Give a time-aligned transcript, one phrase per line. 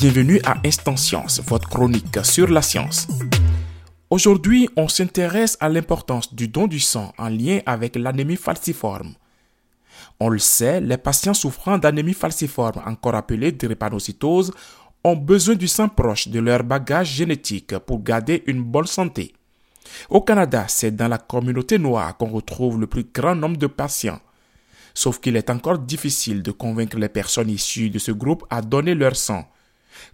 [0.00, 3.08] Bienvenue à Instant Science, votre chronique sur la science.
[4.10, 9.14] Aujourd'hui, on s'intéresse à l'importance du don du sang en lien avec l'anémie falciforme.
[10.20, 14.52] On le sait, les patients souffrant d'anémie falciforme, encore appelée drépanocytose,
[15.02, 19.34] ont besoin du sang proche de leur bagage génétique pour garder une bonne santé.
[20.10, 24.20] Au Canada, c'est dans la communauté noire qu'on retrouve le plus grand nombre de patients.
[24.94, 28.94] Sauf qu'il est encore difficile de convaincre les personnes issues de ce groupe à donner
[28.94, 29.44] leur sang.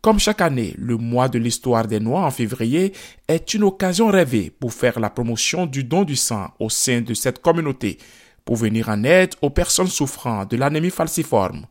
[0.00, 2.92] Comme chaque année, le mois de l'histoire des Noirs en février
[3.28, 7.14] est une occasion rêvée pour faire la promotion du don du sang au sein de
[7.14, 7.98] cette communauté,
[8.44, 11.66] pour venir en aide aux personnes souffrant de l'anémie falciforme.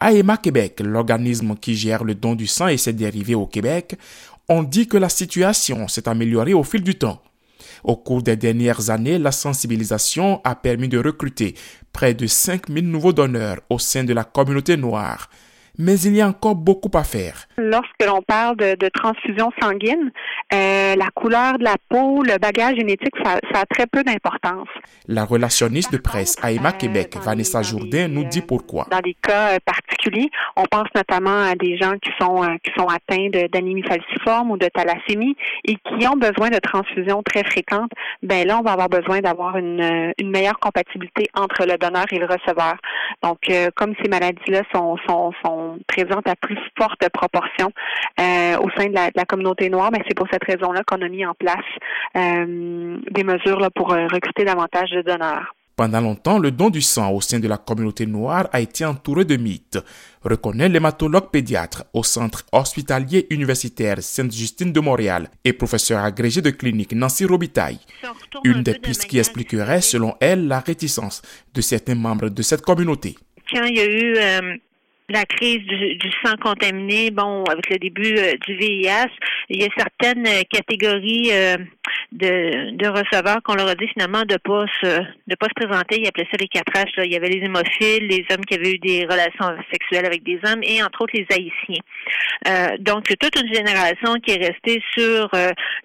[0.00, 3.96] AEMA Québec, l'organisme qui gère le don du sang et ses dérivés au Québec,
[4.48, 7.22] on dit que la situation s'est améliorée au fil du temps.
[7.84, 11.54] Au cours des dernières années, la sensibilisation a permis de recruter
[11.92, 15.28] près de 5000 nouveaux donneurs au sein de la communauté noire
[15.80, 17.46] mais il y a encore beaucoup à faire.
[17.56, 20.12] Lorsque l'on parle de, transfusion sanguine,
[20.52, 24.68] euh, la couleur de la peau, le bagage génétique, ça, a très peu d'importance.
[25.08, 28.86] La relationniste de presse AIMA Québec, Vanessa Jourdain, nous dit pourquoi.
[28.90, 32.72] Dans des cas euh, particuliers, on pense notamment à des gens qui sont euh, qui
[32.76, 37.92] sont atteints d'anémie falciforme ou de thalassémie et qui ont besoin de transfusion très fréquentes.
[38.22, 42.18] Ben là, on va avoir besoin d'avoir une, une meilleure compatibilité entre le donneur et
[42.18, 42.76] le receveur.
[43.22, 43.38] Donc,
[43.76, 47.72] comme ces maladies-là sont, sont, sont présente à plus forte proportion
[48.18, 51.24] euh, au sein de la, communauté noire, mais c'est pour cette raison-là qu'on a mis
[51.24, 51.58] en place
[52.16, 55.54] euh, des mesures pour euh, recruter davantage de donneurs.
[55.80, 59.24] Pendant longtemps, le don du sang au sein de la communauté noire a été entouré
[59.24, 59.78] de mythes,
[60.22, 66.92] reconnaît l'hématologue pédiatre au centre hospitalier universitaire Sainte-Justine de Montréal et professeur agrégé de clinique
[66.92, 67.80] Nancy Robitaille.
[68.44, 71.22] Une des pistes qui expliquerait, selon elle, la réticence
[71.54, 73.14] de certains membres de cette communauté.
[73.50, 74.60] Quand il y a eu
[75.10, 79.10] la crise du, sang contaminé, bon, avec le début euh, du VIH,
[79.48, 81.56] il y a certaines euh, catégories euh,
[82.12, 86.00] de, de, receveurs qu'on leur a dit finalement de pas se de pas se présenter.
[86.00, 86.86] Ils appelaient ça les quatre H.
[86.96, 87.04] Là.
[87.04, 90.38] Il y avait les hémophiles, les hommes qui avaient eu des relations sexuelles avec des
[90.46, 91.82] hommes et entre autres les haïtiens.
[92.46, 95.30] Euh, donc toute une génération qui est restée sur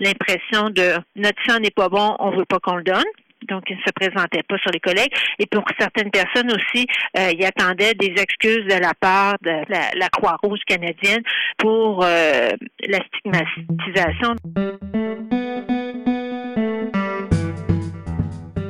[0.00, 3.04] l'impression de notre sang n'est pas bon, on veut pas qu'on le donne
[3.48, 5.12] donc il ne se présentait pas sur les collègues.
[5.38, 6.86] Et pour certaines personnes aussi,
[7.18, 11.22] euh, il attendait des excuses de la part de la, Croix-Rouge canadienne
[11.58, 12.50] pour euh,
[12.86, 14.36] la stigmatisation.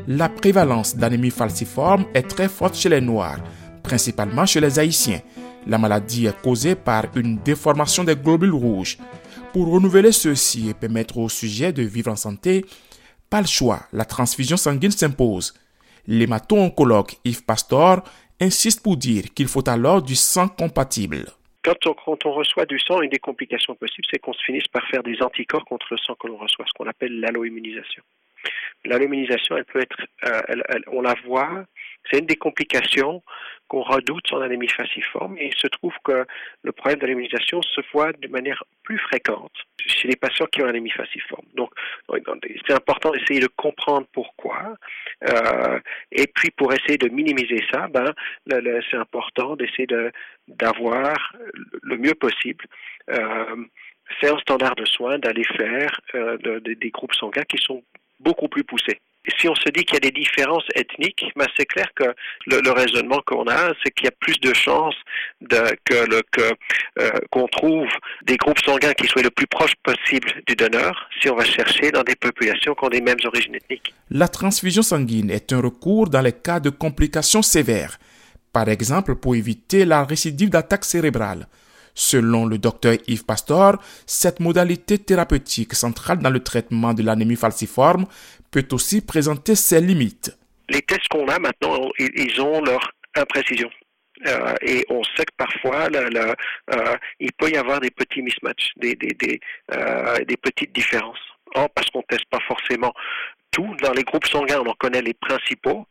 [0.06, 3.38] La prévalence d'anémie falciforme est très forte chez les Noirs,
[3.82, 5.20] principalement chez les Haïtiens.
[5.66, 8.98] La maladie est causée par une déformation des globules rouges.
[9.52, 12.64] Pour renouveler ceux-ci et permettre aux sujets de vivre en santé,
[13.34, 15.54] pas le choix, la transfusion sanguine s'impose.
[16.06, 18.04] L'hémato-oncologue Yves Pastor
[18.40, 21.24] insiste pour dire qu'il faut alors du sang compatible.
[21.64, 21.74] Quand
[22.26, 25.20] on, reçoit du sang, une des complications possibles, c'est qu'on se finisse par faire des
[25.20, 28.04] anticorps contre le sang que l'on reçoit, ce qu'on appelle l'alloimmunisation.
[28.84, 31.64] L'alloimmunisation, elle peut être, euh, on la voit,
[32.10, 33.22] c'est une des complications
[33.68, 36.26] qu'on redoute son anémie falciforme et il se trouve que
[36.62, 39.52] le problème de l'immunisation se voit de manière plus fréquente
[39.86, 41.46] chez les patients qui ont anémie falciforme.
[41.54, 41.70] Donc,
[42.66, 44.76] c'est important d'essayer de comprendre pourquoi.
[45.28, 45.80] Euh,
[46.12, 48.12] et puis, pour essayer de minimiser ça, ben,
[48.46, 49.86] c'est important d'essayer
[50.48, 51.34] d'avoir
[51.82, 52.66] le mieux possible
[53.10, 53.64] euh,
[54.20, 57.82] c'est un standard de soins d'aller faire euh, des groupes sanguins qui sont
[58.20, 59.00] beaucoup plus poussés
[59.38, 62.04] si on se dit qu'il y a des différences ethniques, ben c'est clair que
[62.46, 64.96] le, raisonnement qu'on a, c'est qu'il y a plus de chances
[65.84, 65.94] que
[67.00, 67.88] euh, qu'on trouve
[68.24, 71.90] des groupes sanguins qui soient le plus proches possible du donneur si on va chercher
[71.90, 73.94] dans des populations qui ont des mêmes origines ethniques.
[74.10, 77.98] La transfusion sanguine est un recours dans les cas de complications sévères,
[78.52, 81.46] par exemple pour éviter la récidive d'attaque cérébrale.
[81.96, 88.06] Selon le docteur Yves Pastor, cette modalité thérapeutique centrale dans le traitement de l'anémie falciforme
[88.72, 90.36] aussi présenter ses limites.
[90.68, 93.70] Les tests qu'on a maintenant, ils ont leur imprécision.
[94.26, 98.96] Euh, et on sait que parfois, euh, il peut y avoir des petits mismatchs, des,
[99.72, 101.18] euh, petites différences.
[101.52, 102.92] Parce qu'on ne teste pas forcément
[103.82, 105.86] Dans les groupes sanguins, on en connaît les principaux.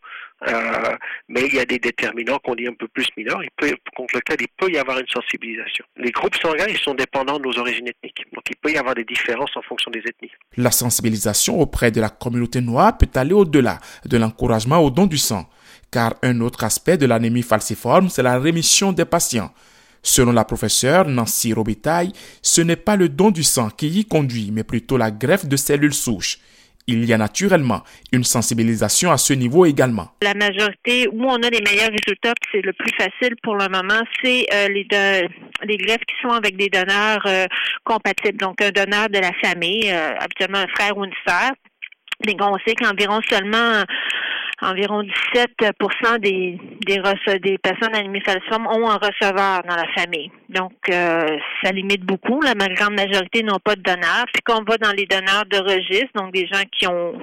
[0.47, 0.95] Euh,
[1.29, 4.15] mais il y a des déterminants qu'on dit un peu plus mineurs, il peut, contre
[4.15, 5.85] lesquels il peut y avoir une sensibilisation.
[5.95, 9.05] Les groupes sanguins, sont dépendants de nos origines ethniques, donc il peut y avoir des
[9.05, 10.31] différences en fonction des ethnies.
[10.57, 15.17] La sensibilisation auprès de la communauté noire peut aller au-delà de l'encouragement au don du
[15.17, 15.49] sang,
[15.91, 19.53] car un autre aspect de l'anémie falciforme, c'est la rémission des patients.
[20.01, 22.11] Selon la professeure Nancy Robitaille,
[22.41, 25.55] ce n'est pas le don du sang qui y conduit, mais plutôt la greffe de
[25.55, 26.39] cellules souches.
[26.87, 30.09] Il y a naturellement une sensibilisation à ce niveau également.
[30.21, 34.01] La majorité, où on a les meilleurs résultats, c'est le plus facile pour le moment,
[34.23, 34.87] c'est euh, les,
[35.63, 37.45] les greffes qui sont avec des donneurs euh,
[37.83, 38.37] compatibles.
[38.37, 41.51] Donc, un donneur de la famille, euh, habituellement un frère ou une sœur.
[42.25, 43.83] Mais on sait qu'environ seulement
[44.61, 45.03] environ
[45.33, 45.51] 17
[46.21, 47.01] des, des,
[47.39, 50.31] des personnes animées falciformes ont un receveur dans la famille.
[50.49, 52.41] Donc, euh, ça limite beaucoup.
[52.41, 54.25] La grande majorité n'ont pas de donneurs.
[54.33, 57.13] Puis quand on va dans les donneurs de registre, donc des gens qui ont,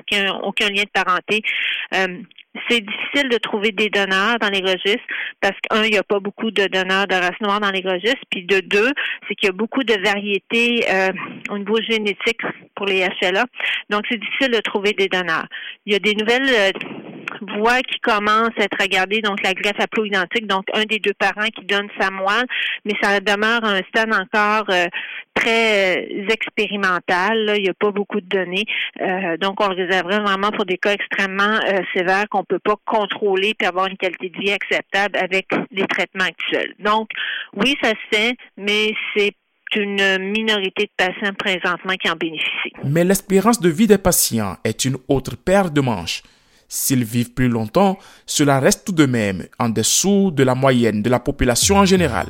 [0.42, 1.42] aucun lien de parenté,
[1.94, 2.18] euh,
[2.68, 5.04] c'est difficile de trouver des donneurs dans les registres
[5.40, 8.24] parce qu'un, il n'y a pas beaucoup de donneurs de race noire dans les registres,
[8.30, 8.90] puis de deux,
[9.28, 11.12] c'est qu'il y a beaucoup de variétés euh,
[11.50, 12.40] au niveau génétique
[12.74, 13.44] pour les HLA.
[13.88, 15.46] Donc, c'est difficile de trouver des donneurs.
[15.86, 16.72] Il y a des nouvelles
[17.42, 21.14] euh, voix qui commencent à être regardées, donc la greffe haplo-identique, donc un des deux
[21.18, 22.46] parents qui donne sa moelle,
[22.84, 24.86] mais ça demeure un stade encore euh,
[25.34, 27.54] très expérimental.
[27.56, 28.64] Il n'y a pas beaucoup de données.
[29.40, 31.58] donc, on le réserverait vraiment pour des cas extrêmement
[31.94, 36.24] sévères qu'on peut pas contrôler puis avoir une qualité de vie acceptable avec les traitements
[36.24, 36.74] actuels.
[36.78, 37.10] Donc,
[37.54, 39.34] oui, ça se fait, mais c'est
[39.76, 42.72] une minorité de patients présentement qui en bénéficient.
[42.84, 46.22] Mais l'espérance de vie des patients est une autre paire de manches.
[46.72, 51.10] S'ils vivent plus longtemps, cela reste tout de même en dessous de la moyenne de
[51.10, 52.28] la population en général.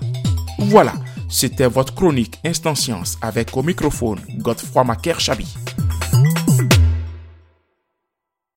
[0.58, 0.94] Voilà,
[1.28, 5.46] c'était votre chronique Instant Science avec au microphone Godefroy Macaire Chabi.